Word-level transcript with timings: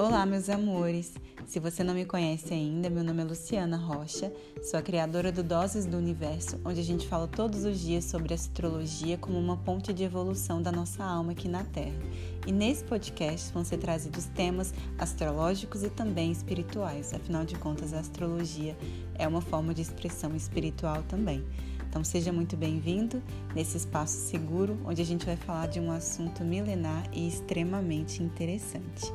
Olá, 0.00 0.24
meus 0.24 0.48
amores! 0.48 1.12
Se 1.44 1.60
você 1.60 1.84
não 1.84 1.92
me 1.92 2.06
conhece 2.06 2.54
ainda, 2.54 2.88
meu 2.88 3.04
nome 3.04 3.20
é 3.20 3.24
Luciana 3.26 3.76
Rocha, 3.76 4.32
sou 4.62 4.80
a 4.80 4.82
criadora 4.82 5.30
do 5.30 5.42
Doses 5.42 5.84
do 5.84 5.98
Universo, 5.98 6.58
onde 6.64 6.80
a 6.80 6.82
gente 6.82 7.06
fala 7.06 7.28
todos 7.28 7.66
os 7.66 7.78
dias 7.78 8.06
sobre 8.06 8.32
astrologia 8.32 9.18
como 9.18 9.38
uma 9.38 9.58
ponte 9.58 9.92
de 9.92 10.02
evolução 10.02 10.62
da 10.62 10.72
nossa 10.72 11.04
alma 11.04 11.32
aqui 11.32 11.48
na 11.48 11.64
Terra. 11.64 12.00
E 12.46 12.50
nesse 12.50 12.82
podcast 12.82 13.52
vão 13.52 13.62
ser 13.62 13.76
trazidos 13.76 14.24
temas 14.24 14.72
astrológicos 14.96 15.82
e 15.82 15.90
também 15.90 16.32
espirituais, 16.32 17.12
afinal 17.12 17.44
de 17.44 17.56
contas, 17.56 17.92
a 17.92 18.00
astrologia 18.00 18.74
é 19.16 19.28
uma 19.28 19.42
forma 19.42 19.74
de 19.74 19.82
expressão 19.82 20.34
espiritual 20.34 21.02
também. 21.02 21.44
Então 21.90 22.02
seja 22.02 22.32
muito 22.32 22.56
bem-vindo 22.56 23.22
nesse 23.54 23.76
espaço 23.76 24.16
seguro 24.16 24.78
onde 24.82 25.02
a 25.02 25.04
gente 25.04 25.26
vai 25.26 25.36
falar 25.36 25.66
de 25.66 25.78
um 25.78 25.92
assunto 25.92 26.42
milenar 26.42 27.06
e 27.12 27.28
extremamente 27.28 28.22
interessante. 28.22 29.12